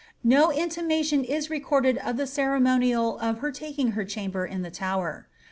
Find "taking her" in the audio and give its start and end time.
3.51-4.03